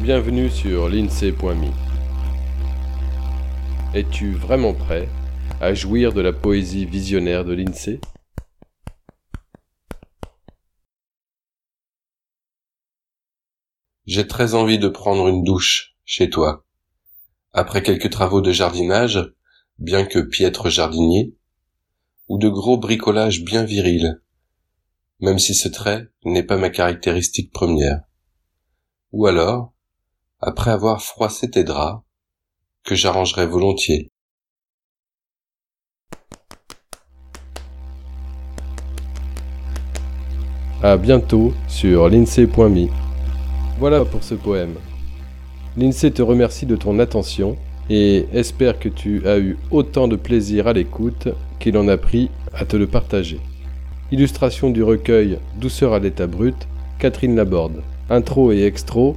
Bienvenue 0.00 0.50
sur 0.50 0.90
l'INSEE.me. 0.90 1.70
Es-tu 3.94 4.34
vraiment 4.34 4.74
prêt 4.74 5.08
à 5.58 5.72
jouir 5.72 6.12
de 6.12 6.20
la 6.20 6.34
poésie 6.34 6.84
visionnaire 6.84 7.46
de 7.46 7.54
l'INSEE? 7.54 8.00
J'ai 14.04 14.26
très 14.26 14.54
envie 14.54 14.78
de 14.78 14.88
prendre 14.88 15.28
une 15.28 15.42
douche 15.42 15.96
chez 16.04 16.28
toi. 16.28 16.66
Après 17.54 17.82
quelques 17.82 18.10
travaux 18.10 18.42
de 18.42 18.52
jardinage, 18.52 19.32
bien 19.78 20.04
que 20.04 20.18
piètre 20.18 20.68
jardinier, 20.68 21.34
ou 22.28 22.36
de 22.36 22.50
gros 22.50 22.76
bricolage 22.76 23.42
bien 23.42 23.64
viril, 23.64 24.22
même 25.20 25.38
si 25.38 25.54
ce 25.54 25.68
trait 25.68 26.10
n'est 26.26 26.44
pas 26.44 26.58
ma 26.58 26.68
caractéristique 26.68 27.50
première. 27.50 28.02
Ou 29.12 29.26
alors, 29.26 29.72
après 30.46 30.70
avoir 30.70 31.02
froissé 31.02 31.50
tes 31.50 31.64
draps, 31.64 32.02
que 32.84 32.94
j'arrangerai 32.94 33.48
volontiers. 33.48 34.12
À 40.84 40.96
bientôt 40.96 41.52
sur 41.66 42.08
l'INSEE.me. 42.08 42.86
Voilà 43.80 44.04
pour 44.04 44.22
ce 44.22 44.36
poème. 44.36 44.76
L'INSEE 45.76 46.12
te 46.12 46.22
remercie 46.22 46.64
de 46.64 46.76
ton 46.76 47.00
attention 47.00 47.56
et 47.90 48.28
espère 48.32 48.78
que 48.78 48.88
tu 48.88 49.26
as 49.26 49.38
eu 49.38 49.58
autant 49.72 50.06
de 50.06 50.14
plaisir 50.14 50.68
à 50.68 50.72
l'écoute 50.72 51.26
qu'il 51.58 51.76
en 51.76 51.88
a 51.88 51.96
pris 51.96 52.30
à 52.54 52.64
te 52.64 52.76
le 52.76 52.86
partager. 52.86 53.40
Illustration 54.12 54.70
du 54.70 54.84
recueil 54.84 55.40
Douceur 55.56 55.92
à 55.92 55.98
l'état 55.98 56.28
brut, 56.28 56.68
Catherine 57.00 57.34
Laborde. 57.34 57.82
Intro 58.08 58.52
et 58.52 58.62
extro 58.62 59.16